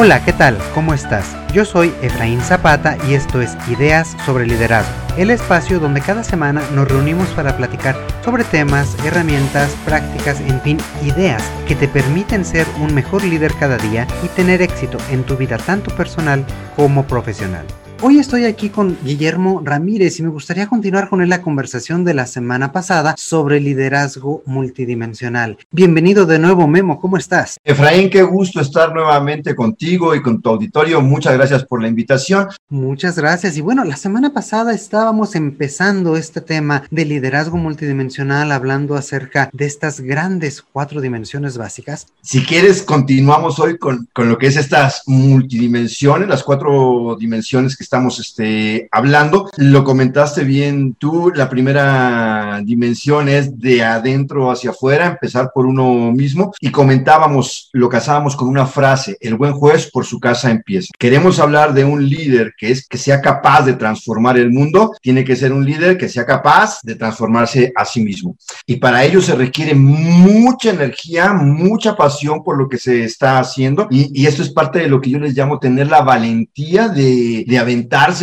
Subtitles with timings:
[0.00, 0.56] Hola, ¿qué tal?
[0.74, 1.36] ¿Cómo estás?
[1.52, 6.62] Yo soy Efraín Zapata y esto es Ideas sobre Liderazgo, el espacio donde cada semana
[6.72, 12.64] nos reunimos para platicar sobre temas, herramientas, prácticas, en fin, ideas que te permiten ser
[12.78, 16.44] un mejor líder cada día y tener éxito en tu vida tanto personal
[16.76, 17.66] como profesional.
[18.00, 22.14] Hoy estoy aquí con Guillermo Ramírez y me gustaría continuar con él la conversación de
[22.14, 25.58] la semana pasada sobre liderazgo multidimensional.
[25.72, 27.58] Bienvenido de nuevo, Memo, ¿cómo estás?
[27.64, 31.00] Efraín, qué gusto estar nuevamente contigo y con tu auditorio.
[31.00, 32.46] Muchas gracias por la invitación.
[32.68, 33.56] Muchas gracias.
[33.56, 39.66] Y bueno, la semana pasada estábamos empezando este tema de liderazgo multidimensional, hablando acerca de
[39.66, 42.06] estas grandes cuatro dimensiones básicas.
[42.22, 47.87] Si quieres, continuamos hoy con, con lo que es estas multidimensiones, las cuatro dimensiones que
[47.88, 49.48] estamos este, hablando.
[49.56, 56.12] Lo comentaste bien tú, la primera dimensión es de adentro hacia afuera, empezar por uno
[56.12, 60.88] mismo y comentábamos, lo casábamos con una frase, el buen juez por su casa empieza.
[60.98, 65.24] Queremos hablar de un líder que es que sea capaz de transformar el mundo, tiene
[65.24, 68.36] que ser un líder que sea capaz de transformarse a sí mismo.
[68.66, 73.88] Y para ello se requiere mucha energía, mucha pasión por lo que se está haciendo
[73.90, 77.46] y, y esto es parte de lo que yo les llamo tener la valentía de,
[77.46, 77.58] de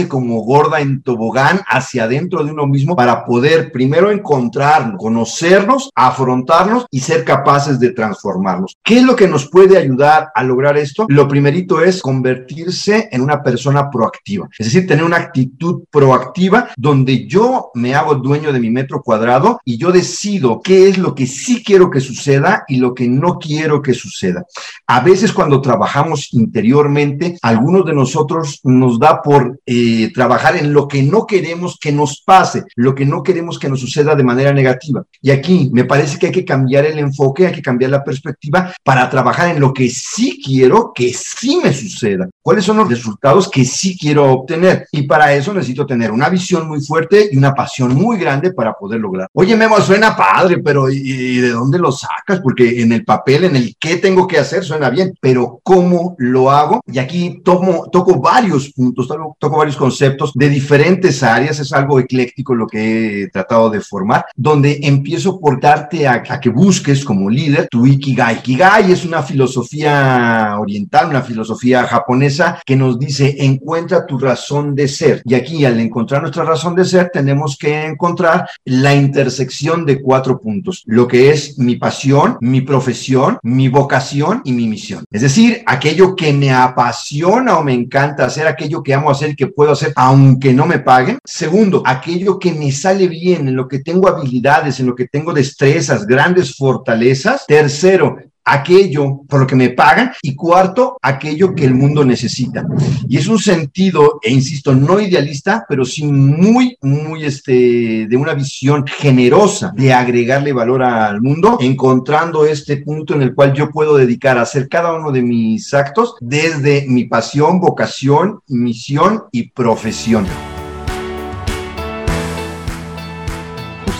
[0.09, 6.85] como gorda en tobogán hacia adentro de uno mismo para poder primero encontrarnos, conocernos, afrontarnos
[6.91, 8.77] y ser capaces de transformarnos.
[8.83, 11.05] ¿Qué es lo que nos puede ayudar a lograr esto?
[11.09, 17.27] Lo primerito es convertirse en una persona proactiva, es decir, tener una actitud proactiva donde
[17.27, 21.27] yo me hago dueño de mi metro cuadrado y yo decido qué es lo que
[21.27, 24.45] sí quiero que suceda y lo que no quiero que suceda.
[24.87, 30.87] A veces cuando trabajamos interiormente, algunos de nosotros nos da por eh, trabajar en lo
[30.87, 34.53] que no queremos que nos pase, lo que no queremos que nos suceda de manera
[34.53, 35.03] negativa.
[35.21, 38.73] Y aquí me parece que hay que cambiar el enfoque, hay que cambiar la perspectiva
[38.83, 42.29] para trabajar en lo que sí quiero que sí me suceda.
[42.41, 44.87] ¿Cuáles son los resultados que sí quiero obtener?
[44.91, 48.73] Y para eso necesito tener una visión muy fuerte y una pasión muy grande para
[48.73, 49.27] poder lograr.
[49.33, 52.39] Oye, Memo, suena padre, pero ¿y de dónde lo sacas?
[52.41, 56.51] Porque en el papel, en el qué tengo que hacer, suena bien, pero ¿cómo lo
[56.51, 56.81] hago?
[56.87, 62.55] Y aquí tomo, toco varios puntos, toco varios conceptos de diferentes áreas, es algo ecléctico
[62.55, 67.67] lo que he tratado de formar, donde empiezo por darte a, que busques como líder
[67.69, 68.37] tu Ikigai.
[68.37, 74.87] Ikigai es una filosofía oriental, una filosofía japonesa que nos dice encuentra tu razón de
[74.87, 75.21] ser.
[75.25, 80.39] Y aquí al encontrar nuestra razón de ser tenemos que encontrar la intersección de cuatro
[80.39, 85.05] puntos, lo que es mi pasión, mi profesión, mi vocación y mi misión.
[85.11, 89.47] Es decir, aquello que me apasiona o me encanta hacer, aquello que amo hacer que
[89.47, 91.19] puedo hacer aunque no me paguen.
[91.23, 95.31] Segundo, aquello que me sale bien, en lo que tengo habilidades, en lo que tengo
[95.31, 97.45] destrezas, grandes fortalezas.
[97.47, 102.65] Tercero, aquello por lo que me pagan y cuarto, aquello que el mundo necesita.
[103.09, 108.33] Y es un sentido, e insisto, no idealista, pero sí muy, muy este, de una
[108.33, 113.97] visión generosa de agregarle valor al mundo, encontrando este punto en el cual yo puedo
[113.97, 120.25] dedicar a hacer cada uno de mis actos desde mi pasión, vocación, misión y profesión.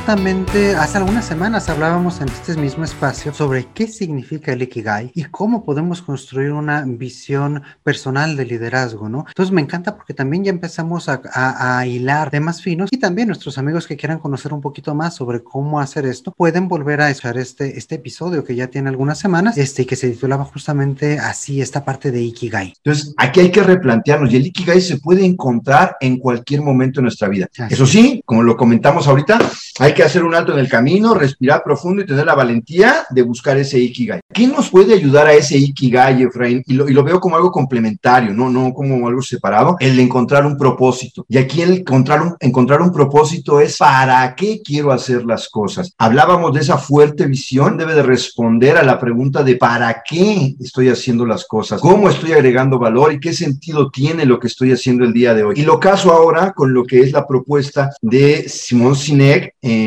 [0.06, 5.24] Justamente hace algunas semanas hablábamos en este mismo espacio sobre qué significa el Ikigai y
[5.24, 9.26] cómo podemos construir una visión personal de liderazgo, ¿no?
[9.28, 13.88] Entonces me encanta porque también ya empezamos a, hilar temas finos y también nuestros amigos
[13.88, 17.76] que quieran conocer un poquito más sobre cómo hacer esto pueden volver a escuchar este,
[17.80, 21.84] este episodio que ya tiene algunas semanas este, y que se titulaba justamente así esta
[21.84, 22.74] parte de Ikigai.
[22.84, 27.06] Entonces aquí hay que replantearnos y el Ikigai se puede encontrar en cualquier momento de
[27.06, 27.48] nuestra vida.
[27.72, 29.40] Eso sí, como lo comentamos ahorita,
[29.80, 33.22] hay que hacer un alto en el camino, respirar profundo y tener la valentía de
[33.24, 34.20] buscar ese Ikigai.
[34.32, 36.62] ¿Qué nos puede ayudar a ese Ikigai, Efraín?
[36.68, 38.50] Y lo, y lo veo como algo complementario, ¿no?
[38.50, 41.26] no como algo separado, el de encontrar un propósito.
[41.28, 45.94] Y aquí el encontrar un, encontrar un propósito es para qué quiero hacer las cosas.
[45.98, 50.90] Hablábamos de esa fuerte visión, debe de responder a la pregunta de para qué estoy
[50.90, 55.06] haciendo las cosas, cómo estoy agregando valor y qué sentido tiene lo que estoy haciendo
[55.06, 55.56] el día de hoy.
[55.58, 59.85] Y lo caso ahora con lo que es la propuesta de Simón Sinek, eh,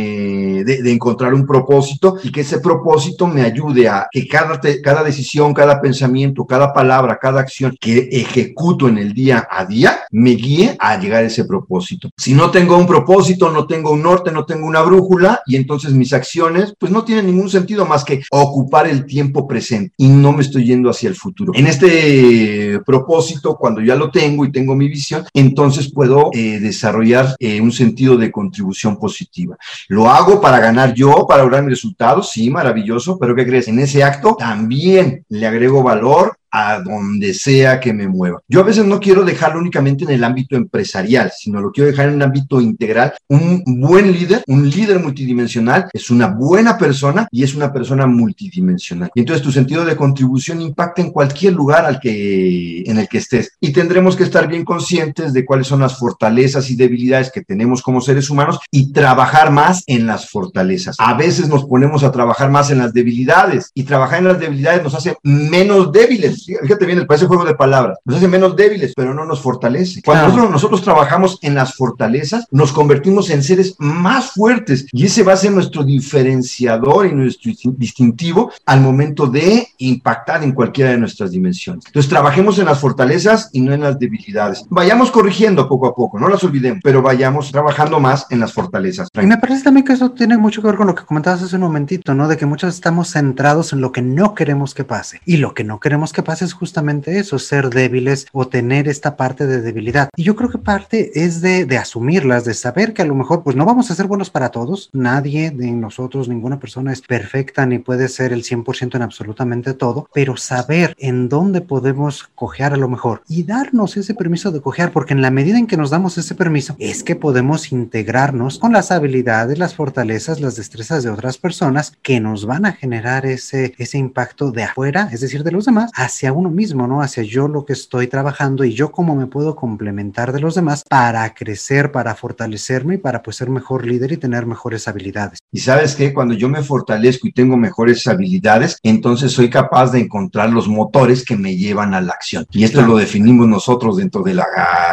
[0.65, 5.55] de, encontrar un propósito y que ese propósito me ayude a que cada, cada decisión,
[5.55, 10.77] cada pensamiento, cada palabra, cada acción que ejecuto en el día a día me guíe
[10.79, 12.11] a llegar a ese propósito.
[12.17, 15.93] Si no tengo un propósito, no tengo un norte, no tengo una brújula y entonces
[15.93, 20.33] mis acciones pues no tienen ningún sentido más que ocupar el tiempo presente y no
[20.33, 21.53] me estoy yendo hacia el futuro.
[21.55, 27.37] En este propósito, cuando ya lo tengo y tengo mi visión, entonces puedo eh, desarrollar
[27.39, 29.57] eh, un sentido de contribución positiva.
[29.91, 32.31] ¿Lo hago para ganar yo, para lograr mis resultados?
[32.31, 33.69] Sí, maravilloso, pero ¿qué crees?
[33.69, 38.41] En ese acto también le agrego valor a donde sea que me mueva.
[38.49, 42.09] Yo a veces no quiero dejarlo únicamente en el ámbito empresarial, sino lo quiero dejar
[42.09, 43.15] en el ámbito integral.
[43.29, 49.11] Un buen líder, un líder multidimensional, es una buena persona y es una persona multidimensional.
[49.15, 53.19] Y entonces tu sentido de contribución impacta en cualquier lugar al que, en el que
[53.19, 53.53] estés.
[53.61, 57.83] Y tendremos que estar bien conscientes de cuáles son las fortalezas y debilidades que tenemos
[57.83, 60.97] como seres humanos y trabajar más en las fortalezas.
[60.99, 64.83] A veces nos ponemos a trabajar más en las debilidades y trabajar en las debilidades
[64.83, 66.38] nos hace menos débiles.
[66.45, 67.99] Fíjate bien, parece juego de palabras.
[68.05, 70.03] Nos hace menos débiles, pero no nos fortalece.
[70.03, 75.23] Cuando nosotros, nosotros trabajamos en las fortalezas, nos convertimos en seres más fuertes y ese
[75.23, 80.99] va a ser nuestro diferenciador y nuestro distintivo al momento de impactar en cualquiera de
[80.99, 81.85] nuestras dimensiones.
[81.87, 84.65] Entonces, trabajemos en las fortalezas y no en las debilidades.
[84.69, 89.09] Vayamos corrigiendo poco a poco, no las olvidemos, pero vayamos trabajando más en las fortalezas.
[89.15, 91.57] Y me parece también que eso tiene mucho que ver con lo que comentabas hace
[91.57, 92.29] un momentito, ¿no?
[92.29, 95.21] De que muchos estamos centrados en lo que no queremos que pase.
[95.25, 99.17] Y lo que no queremos que pase es justamente eso, ser débiles o tener esta
[99.17, 100.11] parte de debilidad.
[100.15, 103.43] Y yo creo que parte es de, de asumirlas, de saber que a lo mejor
[103.43, 104.91] pues no vamos a ser buenos para todos.
[104.93, 110.07] Nadie de nosotros, ninguna persona es perfecta ni puede ser el 100% en absolutamente todo,
[110.13, 114.93] pero saber en dónde podemos cojear a lo mejor y darnos ese permiso de cojear,
[114.93, 118.75] porque en la medida en que nos damos ese permiso es que podemos integrarnos con
[118.75, 123.75] las habilidades, las fortalezas, las destrezas de otras personas que nos van a generar ese,
[123.79, 127.01] ese impacto de afuera, es decir, de los demás, hacia uno mismo, ¿no?
[127.01, 130.85] Hacia yo lo que estoy trabajando y yo cómo me puedo complementar de los demás
[130.89, 135.39] para crecer, para fortalecerme y para pues ser mejor líder y tener mejores habilidades.
[135.53, 140.01] Y sabes que cuando yo me fortalezco y tengo mejores habilidades, entonces soy capaz de
[140.01, 142.47] encontrar los motores que me llevan a la acción.
[142.51, 144.47] Y esto lo definimos nosotros dentro de la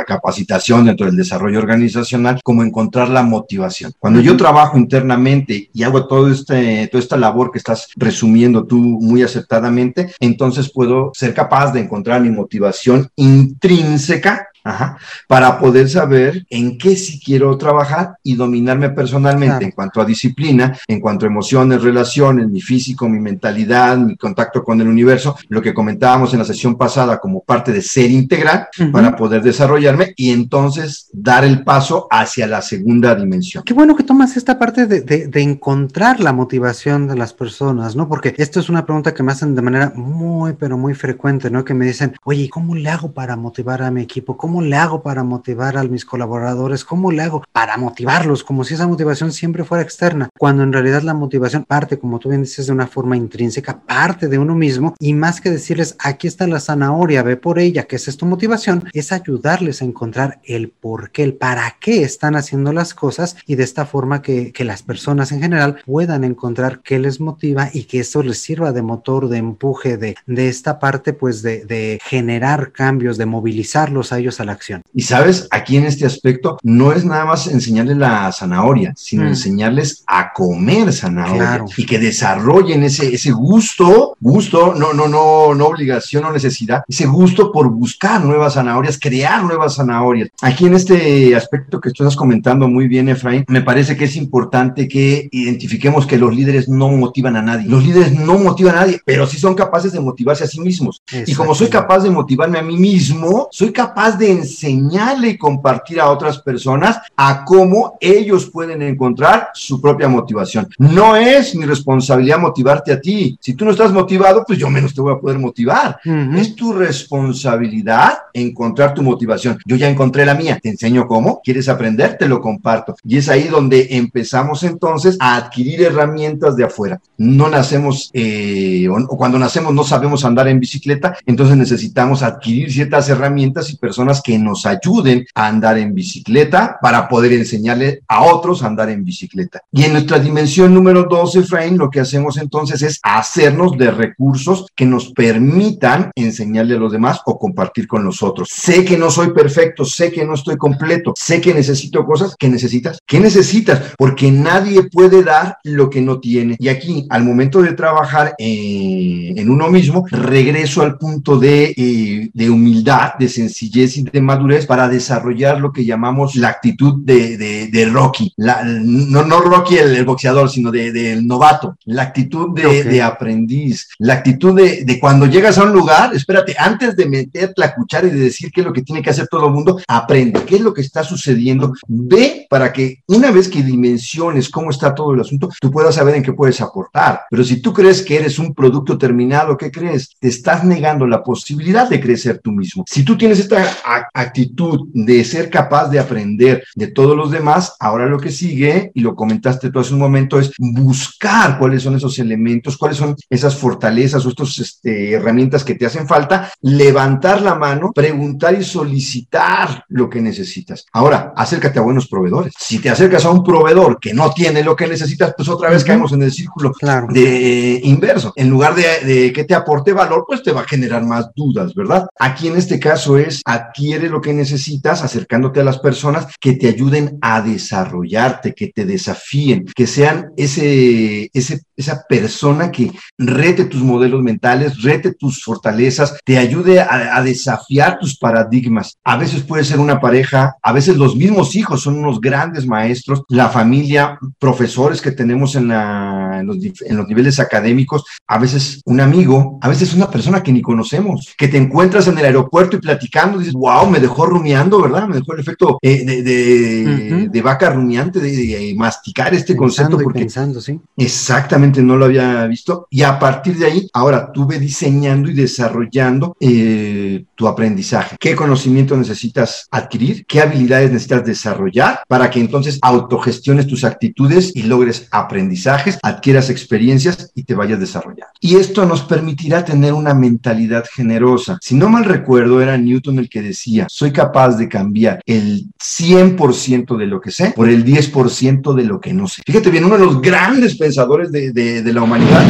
[0.07, 3.91] capacitación, dentro del desarrollo organizacional, como encontrar la motivación.
[3.99, 8.77] Cuando yo trabajo internamente y hago todo este, toda esta labor que estás resumiendo tú
[8.77, 14.97] muy acertadamente, entonces puedo ser capaz de encontrar mi motivación intrínseca Ajá,
[15.27, 20.75] para poder saber en qué sí quiero trabajar y dominarme personalmente en cuanto a disciplina,
[20.87, 25.61] en cuanto a emociones, relaciones, mi físico, mi mentalidad, mi contacto con el universo, lo
[25.61, 30.31] que comentábamos en la sesión pasada como parte de ser integral para poder desarrollarme y
[30.31, 33.63] entonces dar el paso hacia la segunda dimensión.
[33.63, 37.95] Qué bueno que tomas esta parte de, de, de encontrar la motivación de las personas,
[37.95, 38.09] ¿no?
[38.09, 41.63] Porque esto es una pregunta que me hacen de manera muy, pero muy frecuente, ¿no?
[41.63, 44.35] Que me dicen, oye, ¿cómo le hago para motivar a mi equipo?
[44.35, 46.85] ¿Cómo ¿Cómo le hago para motivar a mis colaboradores?
[46.85, 48.41] ¿Cómo le hago para motivarlos?
[48.41, 52.29] Como si esa motivación siempre fuera externa, cuando en realidad la motivación parte, como tú
[52.29, 56.27] bien dices, de una forma intrínseca, parte de uno mismo y más que decirles, aquí
[56.27, 60.69] está la zanahoria, ve por ella, que es tu motivación, es ayudarles a encontrar el
[60.69, 64.63] por qué, el para qué están haciendo las cosas y de esta forma que, que
[64.63, 68.83] las personas en general puedan encontrar qué les motiva y que eso les sirva de
[68.83, 74.19] motor, de empuje, de, de esta parte pues de, de generar cambios, de movilizarlos a
[74.19, 74.81] ellos a la acción.
[74.93, 79.27] Y sabes, aquí en este aspecto no es nada más enseñarles la zanahoria, sino mm.
[79.27, 85.67] enseñarles a comer zanahoria y que desarrollen ese, ese gusto, gusto, no, no, no, no
[85.67, 90.29] obligación o necesidad, ese gusto por buscar nuevas zanahorias, crear nuevas zanahorias.
[90.41, 94.15] Aquí en este aspecto que tú estás comentando muy bien, Efraín, me parece que es
[94.15, 97.67] importante que identifiquemos que los líderes no motivan a nadie.
[97.67, 101.01] Los líderes no motivan a nadie, pero sí son capaces de motivarse a sí mismos.
[101.25, 105.99] Y como soy capaz de motivarme a mí mismo, soy capaz de enseñarle y compartir
[105.99, 110.67] a otras personas a cómo ellos pueden encontrar su propia motivación.
[110.77, 113.37] No es mi responsabilidad motivarte a ti.
[113.41, 115.99] Si tú no estás motivado, pues yo menos te voy a poder motivar.
[116.35, 119.57] Es tu responsabilidad encontrar tu motivación.
[119.65, 120.59] Yo ya encontré la mía.
[120.61, 121.41] Te enseño cómo.
[121.43, 122.17] ¿Quieres aprender?
[122.17, 122.95] Te lo comparto.
[123.03, 126.99] Y es ahí donde empezamos entonces a adquirir herramientas de afuera.
[127.17, 132.71] No nacemos, eh, o, o cuando nacemos no sabemos andar en bicicleta, entonces necesitamos adquirir
[132.71, 138.23] ciertas herramientas y personas que nos ayuden a andar en bicicleta para poder enseñarle a
[138.23, 139.61] otros a andar en bicicleta.
[139.71, 144.67] Y en nuestra dimensión número 12, Frame, lo que hacemos entonces es hacernos de recursos
[144.75, 148.49] que nos permitan enseñarle a los demás o compartir con los otros.
[148.51, 152.35] Sé que no soy perfecto, sé que no estoy completo, sé que necesito cosas.
[152.37, 152.99] ¿Qué necesitas?
[153.05, 153.93] ¿Qué necesitas?
[153.97, 156.55] Porque nadie puede dar lo que no tiene.
[156.59, 162.29] Y aquí, al momento de trabajar eh, en uno mismo, regreso al punto de, eh,
[162.33, 167.37] de humildad, de sencillez y de madurez para desarrollar lo que llamamos la actitud de,
[167.37, 168.33] de, Rocky.
[168.37, 171.77] La, no, no Rocky el, boxeador, sino del de, novato.
[171.85, 173.89] La actitud de, aprendiz.
[173.99, 178.11] La actitud de, cuando llegas a un lugar, espérate, antes de meter la cuchara y
[178.11, 180.61] de decir qué es lo que tiene que hacer todo el mundo, aprende qué es
[180.61, 181.73] lo que está sucediendo.
[181.87, 186.15] Ve para que una vez que dimensiones cómo está todo el asunto, tú puedas saber
[186.15, 187.21] en qué puedes aportar.
[187.29, 190.15] Pero si tú crees que eres un producto terminado, ¿qué crees?
[190.19, 192.85] Te estás negando la posibilidad de crecer tú mismo.
[192.87, 193.65] Si tú tienes esta
[194.13, 199.01] actitud de ser capaz de aprender de todos los demás, ahora lo que sigue, y
[199.01, 203.55] lo comentaste tú hace un momento, es buscar cuáles son esos elementos, cuáles son esas
[203.55, 209.85] fortalezas o estas este, herramientas que te hacen falta, levantar la mano, preguntar y solicitar
[209.89, 210.85] lo que necesitas.
[210.93, 212.53] Ahora, acércate a buenos proveedores.
[212.57, 215.83] Si te acercas a un proveedor que no tiene lo que necesitas, pues otra vez
[215.83, 216.71] caemos en el círculo
[217.09, 218.33] de inverso.
[218.35, 221.73] En lugar de, de que te aporte valor, pues te va a generar más dudas,
[221.73, 222.07] ¿verdad?
[222.19, 223.41] Aquí en este caso es
[223.85, 228.85] adquiere lo que necesitas acercándote a las personas que te ayuden a desarrollarte, que te
[228.85, 236.17] desafíen, que sean ese, ese, esa persona que rete tus modelos mentales, rete tus fortalezas,
[236.23, 238.97] te ayude a, a desafiar tus paradigmas.
[239.03, 243.23] A veces puede ser una pareja, a veces los mismos hijos son unos grandes maestros,
[243.29, 248.81] la familia, profesores que tenemos en, la, en, los, en los niveles académicos, a veces
[248.85, 252.77] un amigo, a veces una persona que ni conocemos, que te encuentras en el aeropuerto
[252.77, 255.07] y platicando, dices, wow, me dejó rumiando, ¿verdad?
[255.07, 259.97] Me dejó el efecto eh, de, de, vaca rumiante, de, masticar este concepto.
[259.97, 260.79] Porque pensando, sí.
[260.97, 262.87] Exactamente, no lo había visto.
[262.89, 268.15] Y a partir de ahí, ahora tuve diseñando y desarrollando eh, tu aprendizaje.
[268.19, 270.25] ¿Qué conocimiento necesitas adquirir?
[270.25, 277.31] ¿Qué habilidades necesitas desarrollar para que entonces autogestiones tus actitudes y logres aprendizajes, adquieras experiencias
[277.35, 278.33] y te vayas desarrollando?
[278.39, 281.57] Y esto nos permitirá tener una mentalidad generosa.
[281.61, 286.97] Si no mal recuerdo, era Newton el que decía, soy capaz de cambiar el 100%
[286.97, 289.43] de lo que sé por el 10% de lo que no sé.
[289.45, 292.45] Fíjate bien, uno de los grandes pensadores de, de la humanidad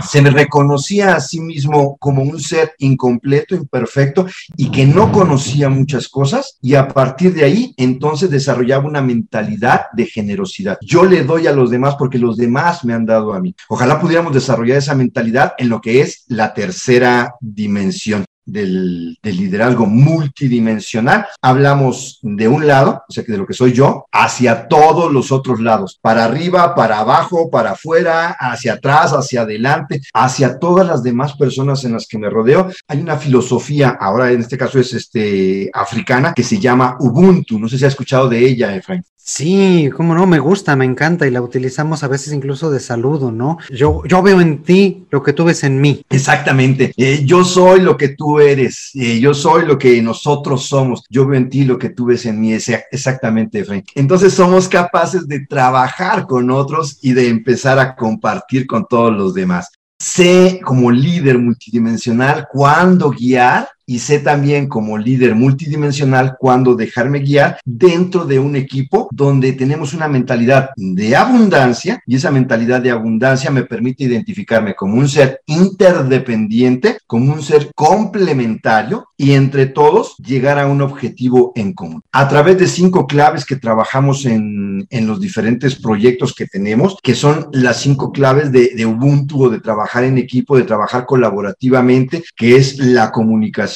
[0.00, 6.08] se reconocía a sí mismo como un ser incompleto, imperfecto y que no conocía muchas
[6.08, 10.78] cosas y a partir de ahí entonces desarrollaba una mentalidad de generosidad.
[10.80, 13.54] Yo le doy a los demás porque los demás me han dado a mí.
[13.68, 21.26] Ojalá pudiéramos desarrollar esa mentalidad en lo que es la tercera dimensión del, liderazgo multidimensional,
[21.42, 25.32] hablamos de un lado, o sea que de lo que soy yo, hacia todos los
[25.32, 31.02] otros lados, para arriba, para abajo, para afuera, hacia atrás, hacia adelante, hacia todas las
[31.02, 32.70] demás personas en las que me rodeo.
[32.88, 37.58] Hay una filosofía, ahora en este caso es este africana, que se llama Ubuntu.
[37.58, 39.04] No sé si ha escuchado de ella, Efraín.
[39.28, 43.32] Sí, cómo no, me gusta, me encanta y la utilizamos a veces incluso de saludo,
[43.32, 43.58] ¿no?
[43.70, 46.00] Yo, yo veo en ti lo que tú ves en mí.
[46.08, 51.02] Exactamente, eh, yo soy lo que tú eres, eh, yo soy lo que nosotros somos,
[51.10, 53.86] yo veo en ti lo que tú ves en mí, exactamente, Frank.
[53.96, 59.34] Entonces somos capaces de trabajar con otros y de empezar a compartir con todos los
[59.34, 59.72] demás.
[59.98, 67.58] Sé como líder multidimensional cuándo guiar y sé también como líder multidimensional cuándo dejarme guiar
[67.64, 73.50] dentro de un equipo donde tenemos una mentalidad de abundancia y esa mentalidad de abundancia
[73.50, 80.58] me permite identificarme como un ser interdependiente, como un ser complementario y entre todos llegar
[80.58, 82.02] a un objetivo en común.
[82.10, 87.14] A través de cinco claves que trabajamos en, en los diferentes proyectos que tenemos, que
[87.14, 92.24] son las cinco claves de, de Ubuntu o de trabajar en equipo, de trabajar colaborativamente,
[92.36, 93.75] que es la comunicación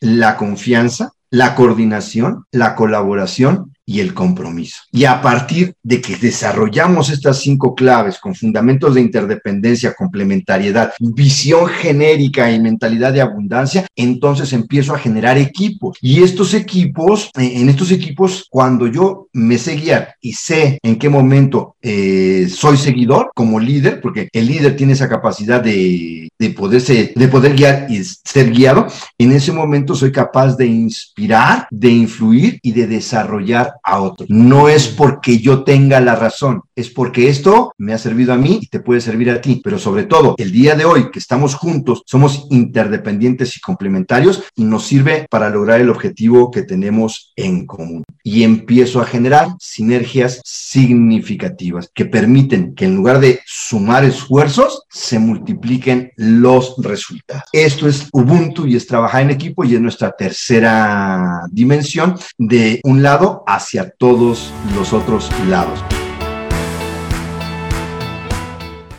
[0.00, 4.78] la confianza, la coordinación, la colaboración y el compromiso.
[4.90, 11.66] Y a partir de que desarrollamos estas cinco claves con fundamentos de interdependencia, complementariedad, visión
[11.66, 15.98] genérica y mentalidad de abundancia, entonces empiezo a generar equipos.
[16.00, 20.96] Y estos equipos, eh, en estos equipos, cuando yo me sé guiar y sé en
[20.98, 26.50] qué momento eh, soy seguidor como líder, porque el líder tiene esa capacidad de, de,
[26.50, 28.86] poderse, de poder guiar y ser guiado,
[29.18, 34.26] en ese momento soy capaz de inspirar, de influir y de desarrollar a otro.
[34.28, 38.58] No es porque yo tenga la razón, es porque esto me ha servido a mí
[38.62, 39.60] y te puede servir a ti.
[39.62, 44.64] Pero sobre todo, el día de hoy que estamos juntos, somos interdependientes y complementarios y
[44.64, 48.04] nos sirve para lograr el objetivo que tenemos en común.
[48.22, 55.18] Y empiezo a generar sinergias significativas que permiten que en lugar de sumar esfuerzos, se
[55.18, 57.44] multipliquen los resultados.
[57.52, 63.02] Esto es Ubuntu y es trabajar en equipo y es nuestra tercera dimensión de un
[63.02, 65.82] lado hacia todos los otros lados.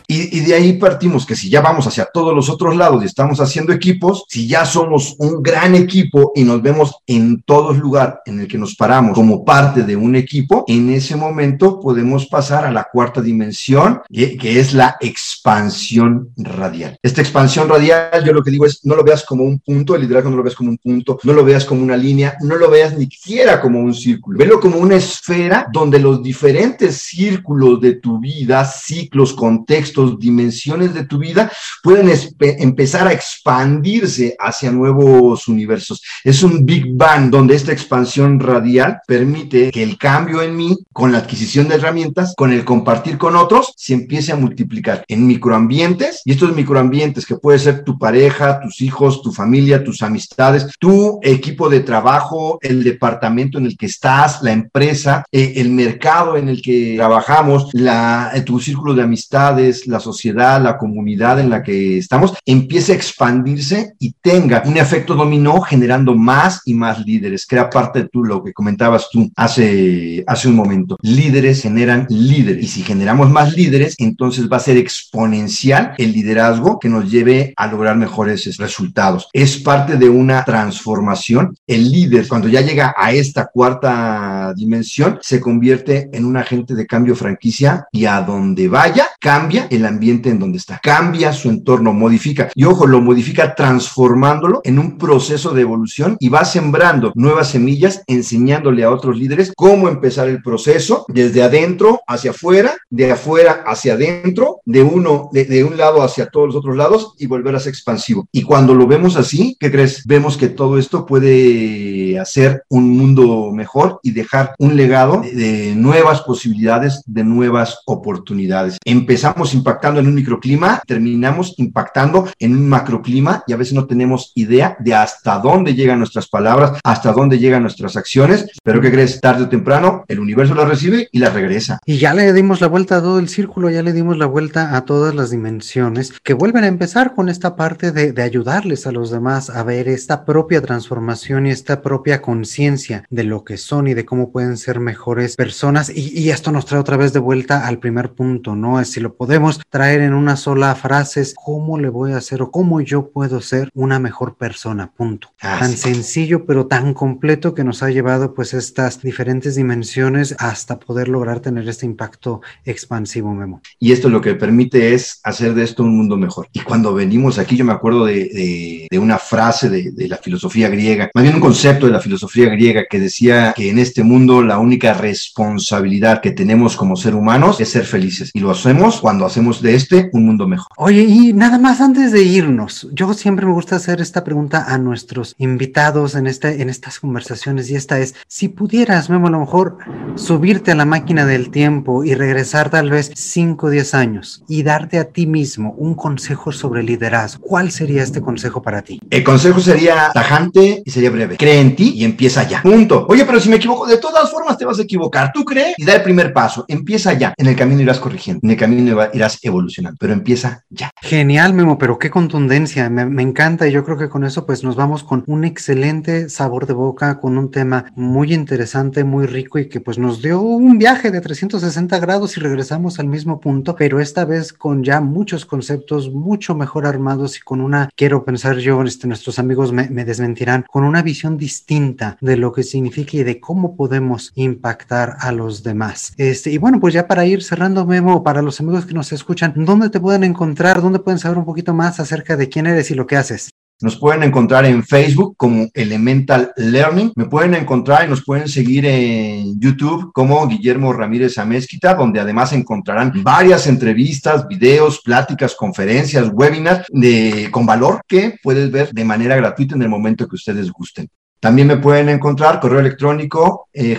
[0.06, 3.40] Y, de ahí partimos que si ya vamos hacia todos los otros lados y estamos
[3.40, 8.40] haciendo equipos, si ya somos un gran equipo y nos vemos en todos lugar en
[8.40, 12.70] el que nos paramos como parte de un equipo, en ese momento podemos pasar a
[12.70, 16.98] la cuarta dimensión, que, que es la expansión radial.
[17.02, 20.02] Esta expansión radial, yo lo que digo es, no lo veas como un punto, el
[20.02, 22.70] liderazgo no lo veas como un punto, no lo veas como una línea, no lo
[22.70, 27.94] veas ni siquiera como un círculo, velo como una esfera donde los diferentes círculos de
[27.94, 31.50] tu vida, ciclos, contextos, dimensiones de tu vida
[31.82, 32.10] pueden
[32.40, 36.02] empezar a expandirse hacia nuevos universos.
[36.22, 41.12] Es un Big Bang donde esta expansión radial permite que el cambio en mí, con
[41.12, 46.22] la adquisición de herramientas, con el compartir con otros, se empiece a multiplicar en microambientes
[46.24, 51.18] y estos microambientes que puede ser tu pareja, tus hijos, tu familia, tus amistades, tu
[51.22, 56.48] equipo de trabajo, el departamento en el que estás, la empresa, eh, el mercado en
[56.48, 61.62] el que trabajamos, la, eh, tu círculo de amistades, la sociedad, la comunidad en la
[61.62, 67.46] que estamos, empiece a expandirse y tenga un efecto dominó generando más y más líderes,
[67.46, 70.96] que parte de tú, lo que comentabas tú hace, hace un momento.
[71.02, 76.78] Líderes generan líderes y si generamos más líderes, entonces va a ser exponencial el liderazgo
[76.78, 79.28] que nos lleve a lograr mejores resultados.
[79.32, 81.56] Es parte de una transformación.
[81.66, 86.86] El líder, cuando ya llega a esta cuarta dimensión, se convierte en un agente de
[86.86, 91.94] cambio franquicia y a donde vaya, cambia el ambiente en donde está, cambia su entorno,
[91.94, 92.50] modifica.
[92.54, 98.02] Y ojo, lo modifica transformándolo en un proceso de evolución y va sembrando nuevas semillas,
[98.06, 103.94] enseñándole a otros líderes cómo empezar el proceso desde adentro hacia afuera, de afuera hacia
[103.94, 107.60] adentro, de uno, de, de un lado hacia todos los otros lados y volver a
[107.60, 108.28] ser expansivo.
[108.30, 110.04] Y cuando lo vemos así, ¿qué crees?
[110.04, 116.20] Vemos que todo esto puede hacer un mundo mejor y dejar un legado de, nuevas
[116.20, 118.76] posibilidades, de nuevas oportunidades.
[119.14, 124.32] Empezamos impactando en un microclima, terminamos impactando en un macroclima y a veces no tenemos
[124.34, 129.20] idea de hasta dónde llegan nuestras palabras, hasta dónde llegan nuestras acciones, pero ¿qué crees?
[129.20, 131.78] Tarde o temprano el universo las recibe y las regresa.
[131.86, 134.76] Y ya le dimos la vuelta a todo el círculo, ya le dimos la vuelta
[134.76, 139.12] a todas las dimensiones que vuelven a empezar con esta parte de, ayudarles a los
[139.12, 143.94] demás a ver esta propia transformación y esta propia conciencia de lo que son y
[143.94, 145.88] de cómo pueden ser mejores personas.
[145.94, 148.80] Y, esto nos trae otra vez de vuelta al primer punto, ¿no?
[148.80, 152.40] Es si lo podemos traer en una sola frase, es cómo le voy a hacer
[152.40, 155.28] o cómo yo puedo ser una mejor persona, punto.
[155.38, 161.08] tan sencillo, pero tan completo que nos ha llevado pues estas diferentes dimensiones hasta poder
[161.08, 163.60] lograr tener este impacto expansivo, Memo.
[163.78, 166.48] Y esto lo que permite es hacer de esto un mundo mejor.
[166.54, 170.70] Y cuando venimos aquí, yo me acuerdo de, de una frase de, de, la filosofía
[170.70, 174.42] griega, más bien un concepto de la filosofía griega que decía que en este mundo
[174.42, 178.30] la única responsabilidad que tenemos como ser humanos es ser felices.
[178.32, 180.68] Y lo hacemos cuando hacemos de este un mundo mejor.
[180.76, 184.78] Oye, y nada más antes de irnos, yo siempre me gusta hacer esta pregunta a
[184.78, 189.40] nuestros invitados en, este, en estas conversaciones y esta es, si pudieras, Memo, a lo
[189.40, 189.78] mejor
[190.16, 194.62] subirte a la máquina del tiempo y regresar tal vez 5 o 10 años y
[194.62, 199.00] darte a ti mismo un consejo sobre liderazgo, ¿cuál sería este consejo para ti?
[199.10, 201.36] El consejo sería tajante y sería breve.
[201.36, 202.62] Cree en ti y empieza ya.
[202.62, 203.06] Punto.
[203.08, 205.32] Oye, pero si me equivoco, de todas formas te vas a equivocar.
[205.32, 206.64] Tú crees y da el primer paso.
[206.68, 207.34] Empieza ya.
[207.36, 208.40] En el camino irás corrigiendo.
[208.42, 210.90] En el camino irás evolucionando, pero empieza ya.
[211.00, 212.88] Genial, Memo, pero qué contundencia.
[212.90, 216.28] Me, me encanta y yo creo que con eso pues nos vamos con un excelente
[216.28, 220.40] sabor de boca, con un tema muy interesante, muy rico y que pues nos dio
[220.40, 225.00] un viaje de 360 grados y regresamos al mismo punto, pero esta vez con ya
[225.00, 229.88] muchos conceptos mucho mejor armados y con una, quiero pensar yo, este, nuestros amigos me,
[229.90, 235.16] me desmentirán, con una visión distinta de lo que significa y de cómo podemos impactar
[235.20, 236.12] a los demás.
[236.16, 239.52] Este, y bueno, pues ya para ir cerrando, Memo, para los amigos que nos escuchan,
[239.56, 240.80] ¿dónde te pueden encontrar?
[240.80, 243.50] ¿Dónde pueden saber un poquito más acerca de quién eres y lo que haces?
[243.82, 247.12] Nos pueden encontrar en Facebook como Elemental Learning.
[247.16, 252.52] Me pueden encontrar y nos pueden seguir en YouTube como Guillermo Ramírez Amezquita, donde además
[252.52, 259.36] encontrarán varias entrevistas, videos, pláticas, conferencias, webinars de, con valor que puedes ver de manera
[259.36, 261.08] gratuita en el momento que ustedes gusten.
[261.44, 263.98] También me pueden encontrar correo electrónico eh,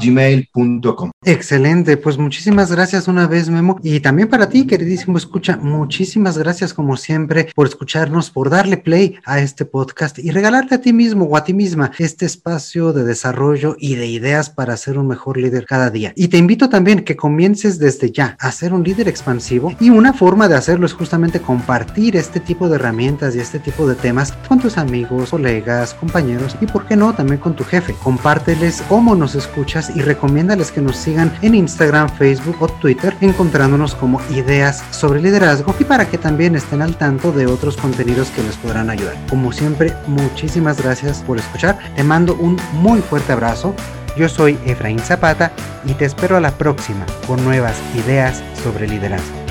[0.00, 1.10] gmail.com.
[1.24, 3.80] Excelente, pues muchísimas gracias una vez, Memo.
[3.82, 9.16] Y también para ti, queridísimo escucha, muchísimas gracias como siempre por escucharnos, por darle play
[9.24, 13.02] a este podcast y regalarte a ti mismo o a ti misma este espacio de
[13.02, 16.12] desarrollo y de ideas para ser un mejor líder cada día.
[16.14, 20.12] Y te invito también que comiences desde ya a ser un líder expansivo y una
[20.12, 24.30] forma de hacerlo es justamente compartir este tipo de herramientas y este tipo de temas
[24.48, 27.94] con tus amigos amigos, colegas, compañeros y por qué no también con tu jefe.
[28.02, 33.94] Compárteles cómo nos escuchas y recomiéndales que nos sigan en Instagram, Facebook o Twitter encontrándonos
[33.94, 38.42] como ideas sobre liderazgo y para que también estén al tanto de otros contenidos que
[38.42, 39.14] les podrán ayudar.
[39.28, 41.78] Como siempre, muchísimas gracias por escuchar.
[41.96, 43.74] Te mando un muy fuerte abrazo.
[44.16, 45.52] Yo soy Efraín Zapata
[45.84, 49.43] y te espero a la próxima con nuevas ideas sobre liderazgo.